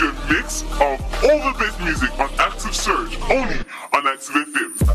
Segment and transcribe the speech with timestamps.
[0.00, 3.58] you a mix of all the best music on Active Surge, only
[3.92, 4.94] on Active FM.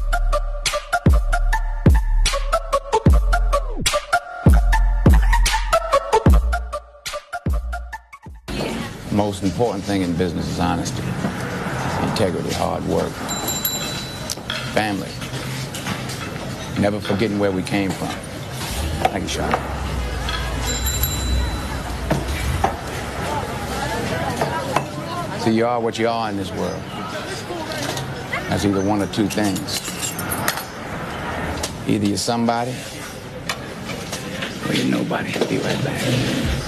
[9.11, 11.03] Most important thing in business is honesty,
[12.09, 13.11] integrity, hard work,
[14.73, 15.09] family.
[16.79, 18.07] Never forgetting where we came from.
[19.11, 19.68] Thank you, Sean.
[25.49, 26.81] You are what you are in this world.
[28.49, 29.81] That's either one or two things.
[31.87, 32.73] Either you're somebody
[34.67, 35.31] or you're nobody.
[35.47, 36.58] Be right back.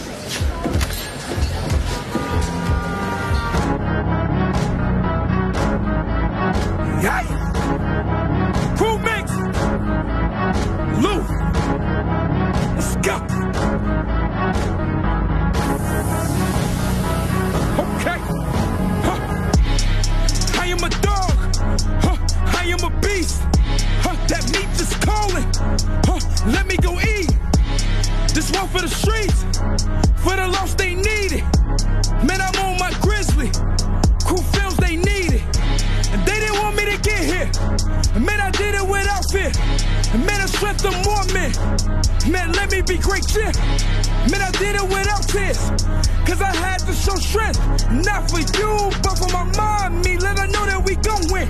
[48.41, 50.01] For you, but for my mom.
[50.01, 51.47] Me, let her know that we gon' win.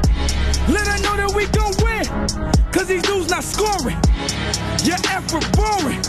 [0.67, 2.03] Let her know that we gon' win.
[2.71, 3.95] Cause these dudes not scoring.
[4.83, 6.01] Your effort boring.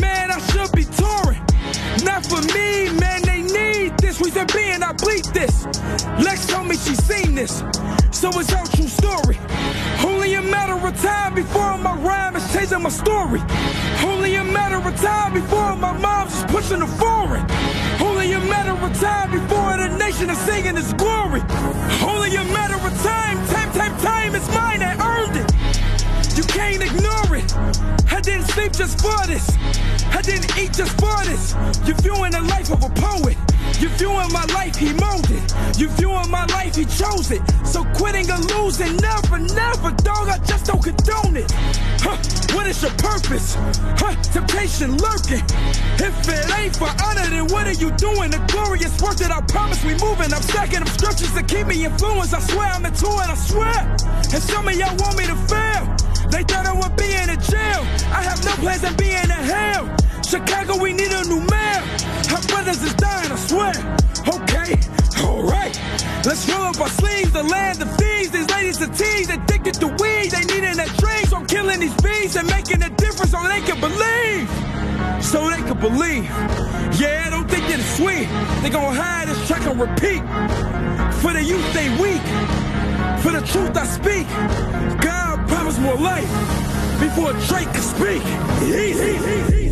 [0.00, 1.40] Man, I should be touring.
[2.04, 4.20] Not for me, man, they need this.
[4.20, 5.64] Reason being, I bleed this.
[6.20, 7.64] Lex told me she seen this.
[8.12, 9.38] So it's our true story.
[10.04, 12.35] Only a matter of time before my rhyme
[12.66, 13.40] is changing my story.
[14.04, 17.44] Only a matter of time before my mom's just pushing the foreign.
[18.00, 21.42] Only a matter of time before the nation is singing its glory.
[22.02, 24.82] Only a matter of time, time, time, time is mine.
[24.82, 26.36] I earned it.
[26.36, 27.56] You can't ignore it.
[28.12, 29.56] I didn't sleep just for this.
[30.12, 31.54] I didn't eat just for this.
[31.86, 33.36] You're viewing the life of a poet.
[33.80, 35.42] You're viewing my life, he molded.
[35.76, 37.42] You're viewing my life, he chose it.
[37.64, 37.84] So
[38.42, 41.50] losing, never, never, dog, I just don't condone it.
[42.00, 42.16] Huh,
[42.54, 43.56] what is your purpose?
[43.98, 45.44] Huh, temptation lurking.
[45.98, 48.30] If it ain't for honor, then what are you doing?
[48.30, 50.32] The glorious work that I promise we moving.
[50.32, 52.34] I'm stacking up scriptures to keep me influenced.
[52.34, 53.96] I swear I'm into it, I swear.
[54.32, 55.84] And some of y'all want me to fail.
[56.30, 57.82] They thought I would be in a jail.
[58.12, 59.96] I have no plans on being in a hell.
[60.22, 61.82] Chicago, we need a new mayor.
[62.34, 63.72] Our brothers is dying, I swear.
[64.26, 64.74] Okay,
[65.22, 65.78] alright.
[66.24, 68.30] Let's roll up our sleeves, the land of thieves.
[68.30, 70.30] These ladies are tease, addicted to weed.
[70.30, 73.60] They needing that trade, so I'm killing these bees and making a difference so they
[73.60, 74.48] can believe.
[75.22, 76.24] So they can believe.
[76.98, 78.28] Yeah, I don't think it's sweet.
[78.62, 80.22] They gonna hide this track and repeat.
[81.20, 82.26] For the youth, they weak.
[83.22, 84.26] For the truth I speak.
[85.00, 86.30] God promised more life
[87.00, 88.22] before Drake could speak.
[88.60, 89.65] They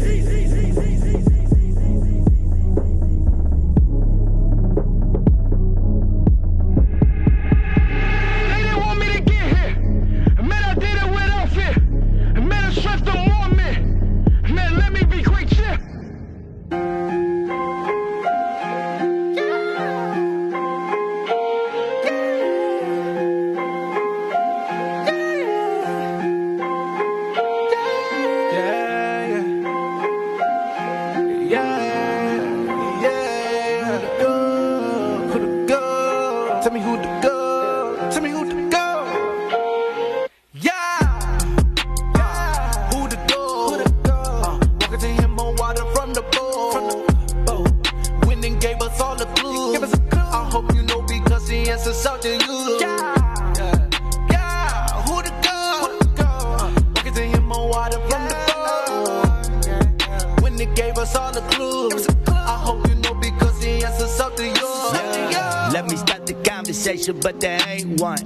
[67.05, 68.19] conversation, but there ain't one.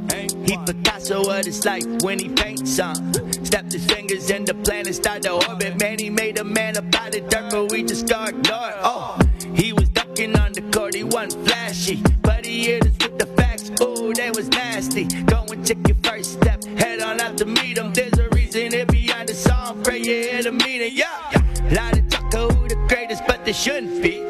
[0.47, 3.13] He Picasso what it's like when he paints some.
[3.45, 5.81] Stepped his fingers in the planet, start to orbit.
[5.81, 8.75] Man, he made a man about it dark, but we just got ignored.
[8.79, 9.19] Oh,
[9.55, 12.03] he was ducking on the court, he wasn't flashy.
[12.23, 15.05] But he hit us with the facts, ooh, they was nasty.
[15.05, 17.93] Go and check your first step, head on out to meet him.
[17.93, 21.31] There's a reason it behind the song, pray you hear the meaning, yeah.
[21.73, 24.28] Lot of talk who the greatest, but they shouldn't be.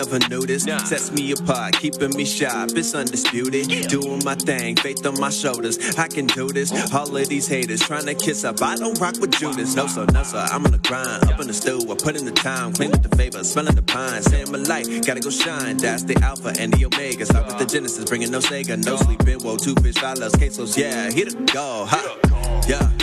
[0.00, 0.68] You ain't never noticed.
[0.86, 3.88] Sets me apart, keeping me sharp, it's undisputed.
[3.88, 5.98] Doing my thing, faith on my shoulders.
[5.98, 6.72] I can do this.
[6.92, 8.62] All of these haters trying to kiss up.
[8.62, 9.74] I don't rock with Judas.
[9.74, 10.46] No, sir, no, sir.
[10.50, 11.80] I'm on the grind, up in the stew.
[11.90, 14.86] I put in the time, cleaning the favor, smelling the pine, saying my light.
[15.06, 15.76] Gotta go shine.
[15.76, 17.26] That's the alpha and the omega.
[17.26, 19.40] Start with the Genesis, bringing no Sega, no sleeping.
[19.40, 20.76] Whoa, two fish, I love quesos.
[20.76, 22.62] Yeah, hit it, go, ha.
[22.68, 22.99] Yeah.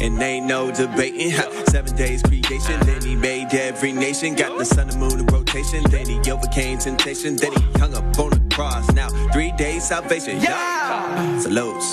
[0.00, 1.30] And ain't no debating.
[1.32, 1.64] Ha.
[1.68, 4.34] Seven days creation, then he made every nation.
[4.34, 5.82] Got the sun and moon in rotation.
[5.90, 7.36] Then he overcame temptation.
[7.36, 8.90] Then he hung up on the cross.
[8.92, 10.40] Now three days salvation.
[10.40, 11.38] Yeah.
[11.38, 11.92] Salutes.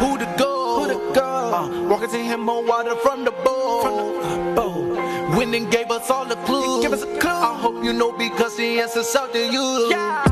[0.00, 0.80] Who the go?
[0.80, 1.24] Who the go?
[1.54, 3.82] Uh, walking to him on water from the bowl.
[3.82, 5.36] From the bowl.
[5.36, 6.82] When and gave us all the clues.
[6.82, 7.30] Give us a clue.
[7.30, 9.88] I hope you know because the answer's out to you.
[9.90, 10.22] Yeah.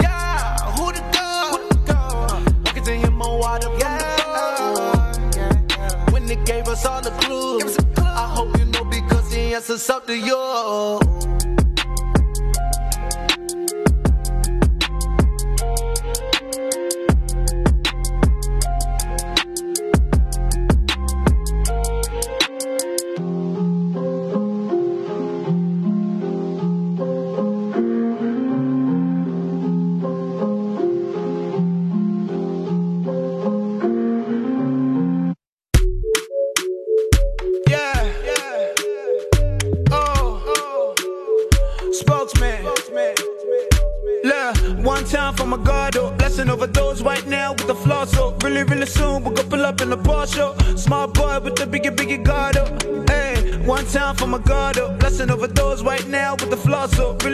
[0.00, 0.56] Yeah.
[0.76, 1.58] Who the go?
[1.58, 1.92] Who the go?
[1.92, 4.11] Uh, walking to him on water from the bowl.
[6.22, 7.76] When they gave us all the clues.
[7.96, 11.11] I hope you know because the answer's out to you.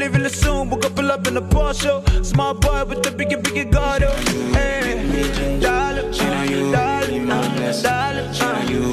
[0.08, 2.24] So really, soon we're gonna pull up in the Porsche.
[2.24, 4.10] Small boy with the biggie, biggie God, oh.
[4.54, 8.32] Hey, dollar, uh, dollar, dollar, uh, dollar,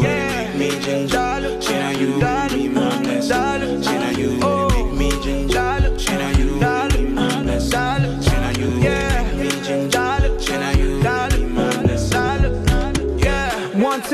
[0.04, 0.52] yeah,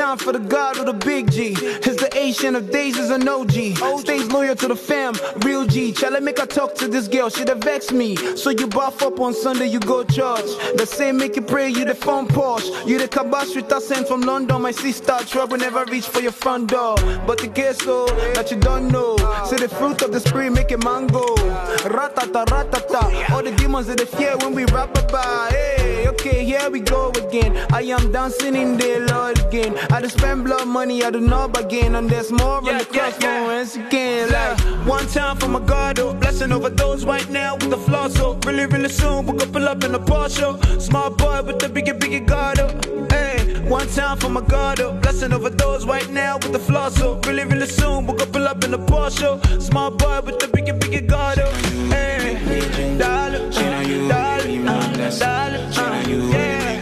[0.04, 1.56] oh, for the God with the big G.
[2.32, 3.52] Of days is an OG.
[4.00, 5.14] Stays loyal to the fam,
[5.46, 5.94] real G.
[5.94, 7.30] Shall I make her talk to this girl?
[7.30, 8.16] She have vex me.
[8.38, 10.46] So you buff up on Sunday, you go church.
[10.76, 12.88] The same make you pray, you the phone Porsche.
[12.88, 14.62] You the kabash with a sent from London.
[14.62, 16.96] My sister trouble never reach for your front door.
[17.28, 19.18] But the case so that you don't know.
[19.46, 21.36] Say the fruit of the spirit make a mango.
[21.84, 23.30] Ratata ratata.
[23.30, 25.52] All the demons that they fear when we rap about.
[25.52, 27.58] Hey, okay, here we go again.
[27.72, 29.78] I am dancing in the Lord again.
[29.92, 31.96] I just spend blood money, I do not bargain.
[31.96, 34.30] And there's more in the cross once again.
[34.30, 38.10] Like, one time for my God, oh, blessing over those right now with the floor.
[38.10, 40.50] So really, really soon we're gonna pull up in the Porsche.
[40.80, 43.08] Small boy with the biggie, biggie God, oh.
[43.10, 46.92] Hey, one time for my God, oh, blessing over those right now with the floor.
[46.92, 49.62] So really, really soon we're gonna pull up in the Porsche.
[49.62, 51.52] Small boy with the biggie, biggie God, oh.
[51.90, 56.81] Hey, dollar, dollar, dollar, uh, dollar, uh, yeah,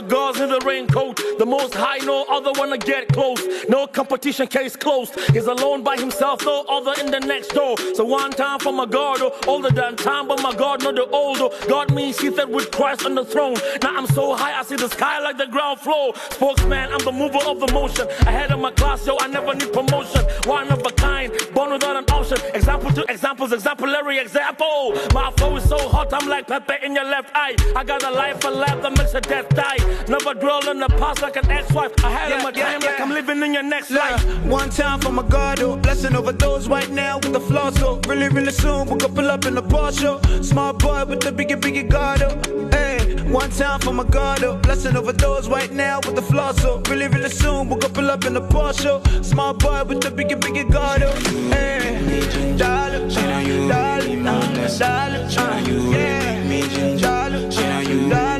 [0.00, 0.37] God reigns,
[0.68, 1.16] raincoat.
[1.38, 3.40] The most high, no other wanna get close.
[3.68, 5.18] No competition, case closed.
[5.34, 7.74] He's alone by himself, no other in the next door.
[7.94, 11.06] So one time for my God, oh, older than time, but my God, not the
[11.06, 11.48] older.
[11.68, 13.56] God me seated with Christ on the throne.
[13.82, 16.14] Now I'm so high, I see the sky like the ground floor.
[16.36, 18.06] Spokesman, I'm the mover of the motion.
[18.30, 20.22] Ahead of my class, yo, I never need promotion.
[20.44, 22.38] One of a kind, born without an option.
[22.54, 24.92] Example to examples, exemplary example.
[25.14, 27.56] My flow is so hot, I'm like pepper in your left eye.
[27.74, 29.78] I got a life, a lab that makes a death die.
[30.08, 31.92] Never dwell in the past like an ex-wife.
[32.02, 33.04] Ahead of my Yeah, yeah, time, like yeah.
[33.04, 34.24] I'm living in your next Look, life.
[34.46, 37.70] one time for my God, oh, blessing over those right now with the floor.
[37.72, 40.18] So really, really soon we're gonna pull up in the Porsche.
[40.44, 42.68] Small boy with the biggie, biggie God, oh.
[42.70, 42.98] Hey,
[43.30, 46.52] one time for my God, oh, blessing over those right now with the floor.
[46.54, 49.24] So really, really soon we're gonna pull up in the Porsche.
[49.24, 51.12] Small boy with the biggie, biggie God, oh.
[51.52, 55.60] Hey, dollar, dollar, dollar, uh, dollar, uh,
[55.92, 58.30] yeah, dollar, dollar,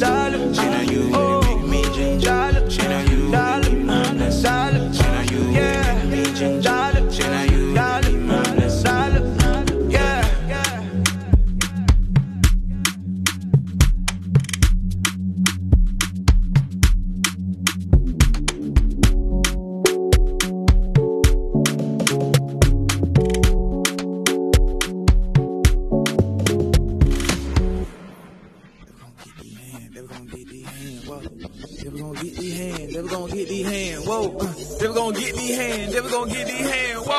[0.00, 0.52] dollar,
[1.12, 1.29] oh,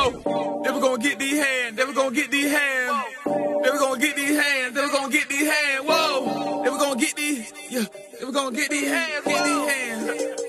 [0.01, 1.77] Whoa, never gonna get these hands.
[1.77, 3.05] Never gonna get these hands.
[3.27, 4.73] Never gonna get these hands.
[4.73, 5.85] Never gonna get these hands.
[5.85, 7.53] Whoa, never gonna get these.
[7.69, 7.85] Yeah,
[8.19, 9.25] never gonna get these hands.
[9.25, 10.40] Get these hands.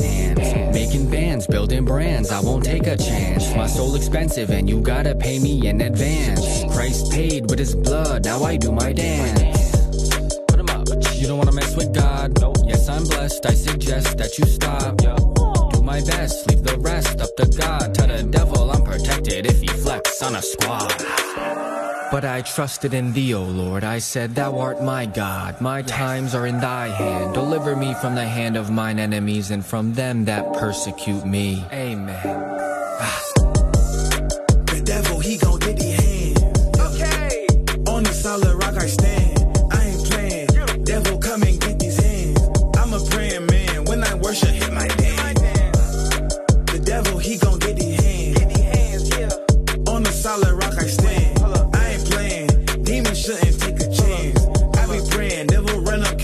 [0.00, 0.74] Hands.
[0.74, 3.54] Making bands, building brands, I won't take a chance.
[3.54, 6.64] My soul expensive and you gotta pay me in advance.
[6.72, 9.76] Christ paid with his blood, now I do my dance.
[10.48, 10.88] Put 'em up.
[11.14, 12.38] You don't wanna mess with God.
[12.66, 13.46] Yes, I'm blessed.
[13.46, 14.96] I suggest that you stop.
[15.72, 17.94] Do my best, leave the rest up to God.
[17.94, 21.71] Tell the devil I'm protected if he flex on a squad.
[22.12, 23.84] But I trusted in thee, O Lord.
[23.84, 25.58] I said, Thou art my God.
[25.62, 27.32] My times are in thy hand.
[27.32, 31.64] Deliver me from the hand of mine enemies and from them that persecute me.
[31.72, 32.20] Amen.
[33.00, 33.31] Ah,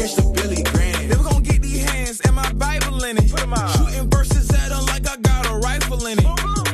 [0.08, 1.08] catch the Billy Graham.
[1.08, 2.20] Never gon' get these hands.
[2.20, 3.30] And my Bible in it.
[3.30, 3.70] Put 'em out.
[3.76, 6.26] Shooting verses at 'em like I got a rifle in it.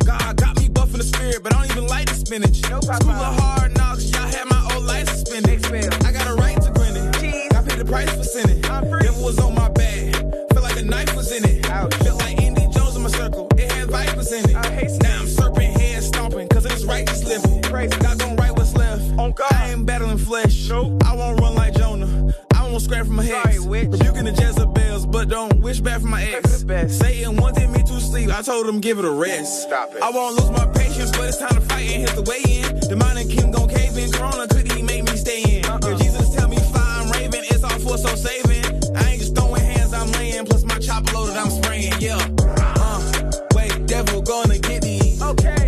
[0.05, 2.59] God got me buff in the spirit, but I don't even like the spinach.
[2.59, 5.65] School of hard knocks, y'all had my old life suspended.
[6.05, 7.57] I got a right to grin it.
[7.57, 8.61] I paid the price for sinning.
[8.61, 9.64] Devil was on my
[26.71, 26.95] ex.
[26.99, 28.31] Satan wanted me to sleep.
[28.31, 29.63] I told him give it a rest.
[29.63, 30.03] Stop it.
[30.03, 32.81] I won't lose my patience, but it's time to fight and hit the way in.
[32.89, 34.11] Demonic Kim gon' cave in.
[34.13, 35.65] Corona could he make me stay in?
[35.65, 37.45] If Jesus tell me fly, I'm raving.
[37.45, 38.65] It's all for so saving.
[38.97, 40.45] I ain't just throwing hands, I'm laying.
[40.47, 41.95] Plus my chopper loaded, I'm spraying.
[42.01, 42.19] Yeah.
[42.59, 45.23] Uh, wait, devil gonna get these.
[45.23, 45.64] Okay.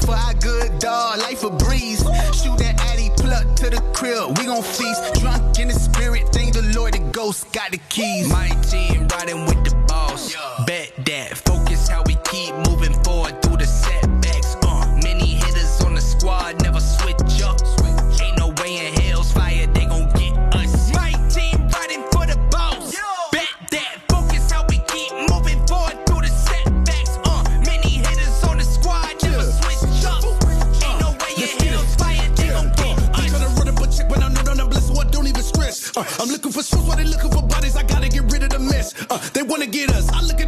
[0.00, 2.00] For our good, dog, life a breeze.
[2.34, 5.20] Shoot that addy plug to the crib, we gon' feast.
[5.20, 8.28] Drunk in the spirit, thank the Lord, the ghost got the keys.
[8.28, 9.01] My team
[39.62, 40.08] Wanna get us.
[40.08, 40.41] I look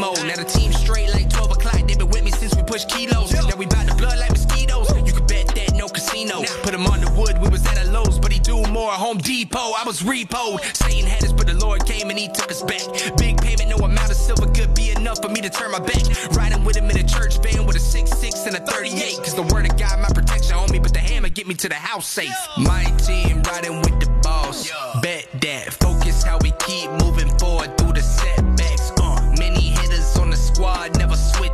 [0.00, 1.86] Now the team straight like 12 o'clock.
[1.86, 3.32] They been with me since we pushed kilos.
[3.32, 4.88] Now we bout the blood like mosquitoes.
[5.06, 6.42] You can bet that no casino.
[6.62, 9.18] Put him on the wood, we was at a Lowe's, but he do more Home
[9.18, 9.72] Depot.
[9.76, 10.60] I was repoed.
[10.74, 12.82] Satan had us, but the Lord came and he took us back.
[13.18, 16.02] Big payment, no amount of silver could be enough for me to turn my back.
[16.32, 19.18] Riding with him in a church van with a 6'6 and a 38.
[19.18, 21.68] Cause the word of God, my protection on me, but the hammer get me to
[21.68, 22.32] the house safe.
[22.56, 24.70] My team riding with the boss.
[25.02, 25.72] Bet that.
[25.74, 27.81] Focus how we keep moving forward
[30.62, 31.51] squad, never switch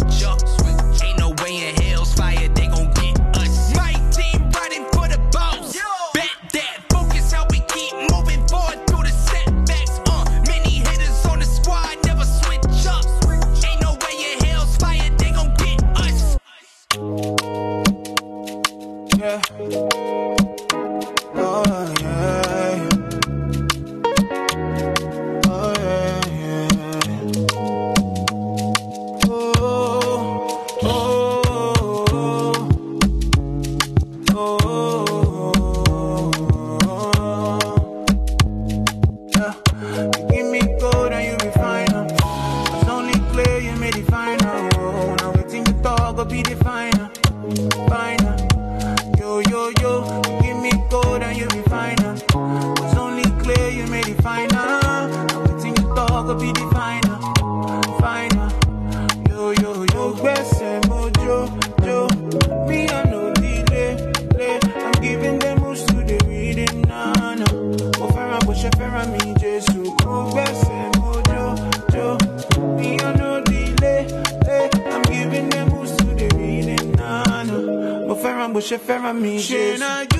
[78.68, 80.17] fẹ́ràn bó ṣe fẹ́ràn mi,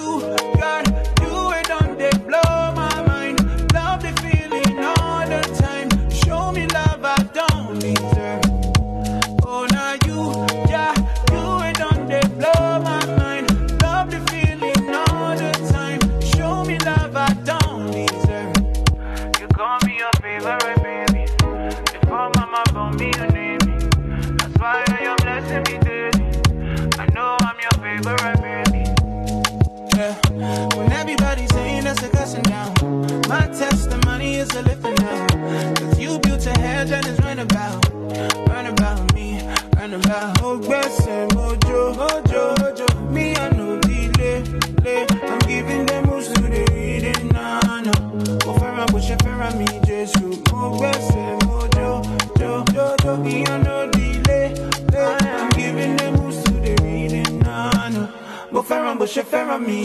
[30.77, 32.73] When everybody's saying that's a cussing down,
[33.29, 35.27] my testimony is a lifting now.
[35.77, 37.91] Cause you built a hedge and it's run about,
[38.49, 39.41] run about me,
[39.77, 40.41] run about.
[40.43, 43.11] Oh, blessing, mojo, mojo, mojo.
[43.11, 44.43] Me, I know delay,
[44.85, 45.07] lay.
[45.11, 47.93] I'm giving them moves to the reading, nah, nah.
[48.47, 50.39] Oh, Farah, Bush, oh, Farah, me, Jesus.
[50.53, 52.03] Oh, blessing, mojo,
[52.39, 53.17] jo, jo, jo.
[53.19, 54.55] Me, I know delay,
[54.93, 55.05] lay.
[55.19, 58.09] I'm giving them moves to the reading, nah, nah.
[58.51, 59.85] Mo fẹ́ràn bó ṣe fẹ́ràn mi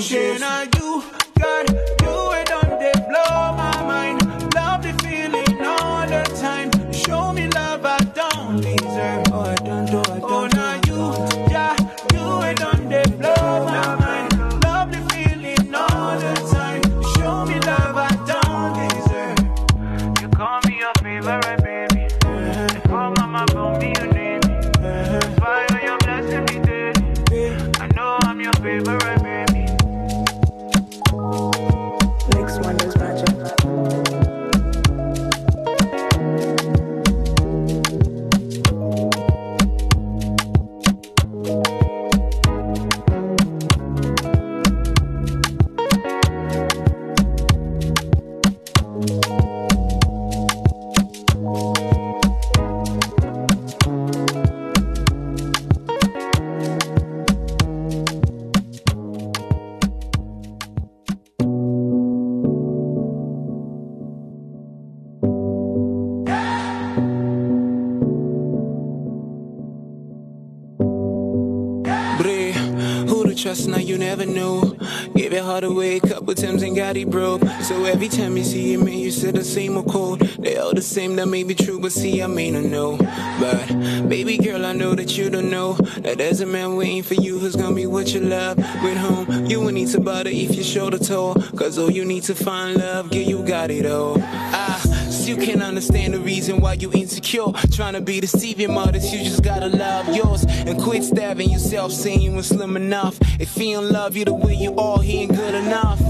[73.61, 74.75] now you never knew.
[75.15, 77.43] Gave your heart away a couple times and got it broke.
[77.61, 80.21] So every time you see it, man, you said the same old code.
[80.39, 82.97] They all the same, that may be true, but see, I may not know.
[83.39, 83.67] But
[84.09, 87.37] baby girl, I know that you don't know that there's a man waiting for you
[87.37, 88.57] who's gonna be what you love.
[88.57, 91.35] With home, you will need to bother if you shoulder tall.
[91.35, 94.17] Cause all you need to find love, girl, you got it all.
[94.19, 94.81] Ah,
[95.23, 97.53] Still can't understand the reason why you insecure.
[97.71, 100.43] Trying to be deceiving mothers, you just gotta love yours.
[100.43, 103.17] And quit stabbing yourself, saying you ain't slim enough.
[103.39, 106.01] If he don't love you the way you are, he ain't good enough.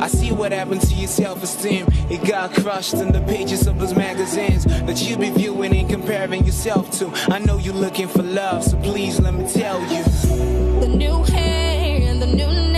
[0.00, 1.88] I see what happened to your self-esteem.
[2.08, 6.46] It got crushed in the pages of those magazines that you be viewing and comparing
[6.46, 7.12] yourself to.
[7.30, 10.04] I know you're looking for love, so please let me tell you.
[10.80, 12.71] The new hair and the new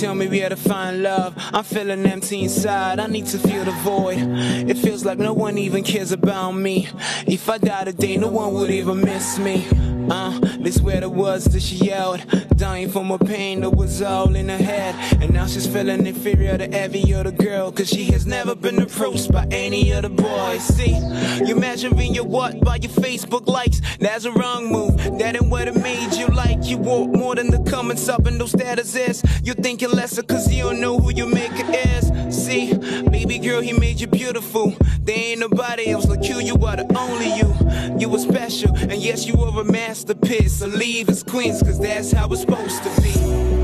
[0.00, 1.34] tell me where to find love.
[1.36, 2.98] I'm feeling empty inside.
[2.98, 4.18] I need to feel the void.
[4.18, 6.88] It feels like no one even cares about me.
[7.26, 9.66] If I die today, no one would even miss me.
[10.10, 12.20] Uh, this where it was that she yelled,
[12.56, 14.94] dying from a pain that was all in her head.
[15.22, 19.32] And now she's feeling inferior to every other girl, cause she has never been approached
[19.32, 20.58] by any other boy.
[20.58, 20.96] See,
[21.44, 24.96] you measuring your what by your Facebook likes, that's a wrong move.
[25.18, 26.64] That ain't what it made you like.
[26.64, 29.24] You want more than the comments up in those statuses.
[29.44, 32.10] You're thinking lesser cause you don't know who your maker is.
[32.30, 32.74] See,
[33.10, 34.74] baby girl, he made you beautiful.
[35.00, 37.98] There ain't nobody else like you, you are the only you.
[37.98, 39.64] You were special, and yes, you were a
[39.94, 40.58] masterpiece.
[40.58, 43.12] So leave as queens, cause that's how it's supposed to be.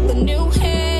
[0.06, 0.99] The new hair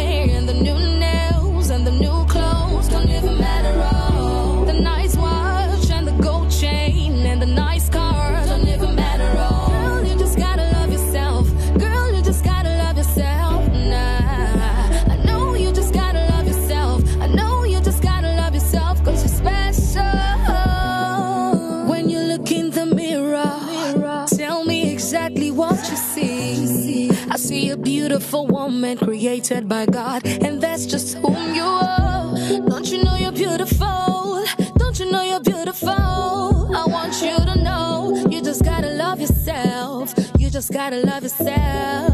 [27.61, 32.35] see a beautiful woman created by God, and that's just whom you are.
[32.71, 34.45] Don't you know you're beautiful?
[34.77, 36.75] Don't you know you're beautiful?
[36.81, 40.15] I want you to know you just gotta love yourself.
[40.39, 42.10] You just gotta love yourself.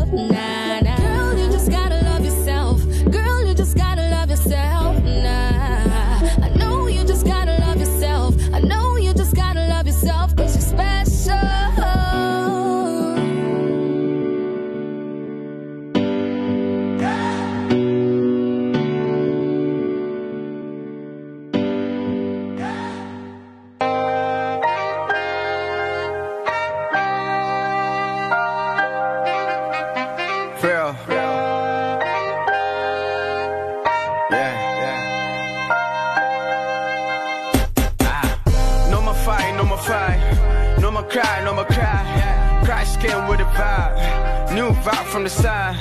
[41.07, 42.63] Cry, no more cry.
[42.65, 44.55] Cry skin with a vibe.
[44.55, 45.77] New vibe from the side.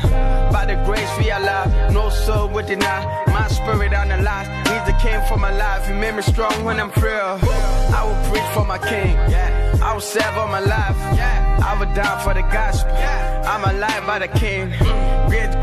[0.51, 1.93] By the grace we alive.
[1.93, 3.01] No soul would deny.
[3.27, 4.47] My spirit on the lies.
[4.69, 5.87] Needs the king for my life.
[5.87, 7.11] He made me strong when I'm free.
[7.11, 9.17] I will preach for my king.
[9.81, 10.97] I will serve all my life.
[11.69, 12.91] I will die for the gospel.
[12.93, 14.73] I'm alive by the king.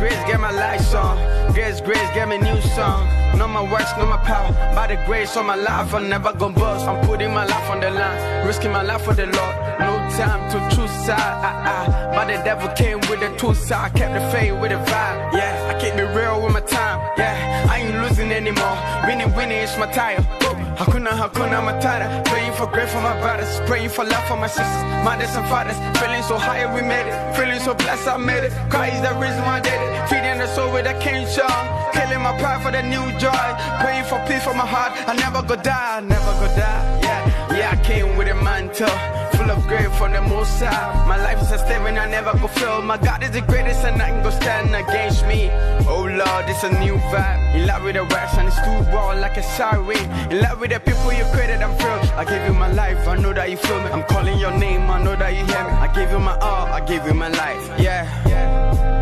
[0.03, 1.17] Grace, get my lights on.
[1.53, 3.07] Grace, grace, get me new song.
[3.39, 4.51] No my works, no my power.
[4.75, 6.89] By the grace of my life, I'm never gonna bust.
[6.89, 9.55] I'm putting my life on the line, risking my life for the Lord.
[9.79, 11.21] No time to choose side.
[11.21, 12.11] Ah, ah.
[12.17, 13.95] But the devil came with the two side.
[13.95, 15.35] Kept the faith with the vibe.
[15.35, 16.99] Yeah, I keep it real with my time.
[17.17, 18.77] Yeah, I ain't losing anymore.
[19.07, 20.42] Winning, winning, it's my tire.
[20.79, 22.25] Hakuna, hakuna matata.
[22.25, 23.61] Praying for grace for my brothers.
[23.67, 25.77] Praying for love for my sisters, mothers and fathers.
[26.01, 27.37] Feeling so high, we made it.
[27.37, 28.53] Feeling so blessed, I made it.
[28.71, 30.09] Cry is the reason why I did it.
[30.09, 31.65] Feeding the soul with a king song.
[31.93, 33.47] Killing my pride for the new joy.
[33.81, 34.93] Praying for peace for my heart.
[35.07, 37.01] I never go die, I never go die.
[37.03, 39.22] Yeah, yeah, I came with a mantle.
[39.43, 41.05] Full of grace from the most high.
[41.09, 42.81] My life is a statement I never go fail.
[42.81, 45.51] My God is the greatest and nothing go stand against me.
[45.89, 47.57] Oh Lord, it's a new vibe.
[47.57, 49.99] In love with the wax and it's too raw like a siren.
[50.31, 52.07] In love with the people you created, I'm thrilled.
[52.15, 53.91] I gave you my life, I know that you feel me.
[53.91, 55.73] I'm calling your name, I know that you hear me.
[55.87, 57.65] I gave you my all, I gave you my life.
[57.81, 58.07] Yeah,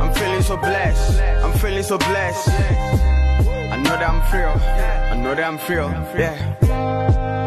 [0.01, 1.21] I'm feeling so blessed.
[1.45, 2.49] I'm feeling so blessed.
[2.49, 4.41] I know that I'm free.
[4.41, 5.13] Oh.
[5.13, 5.81] I know that I'm free.
[5.81, 5.91] Oh.
[6.17, 7.40] Yeah.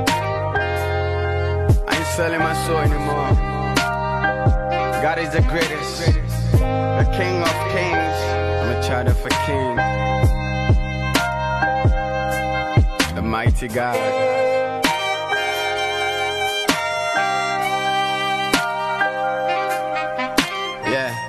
[2.15, 3.33] Selling my soul anymore.
[5.01, 6.11] God is the greatest,
[6.51, 8.17] the King of kings.
[8.61, 9.75] I'm a child of a king,
[13.15, 13.95] the mighty God.
[20.85, 21.23] Yeah.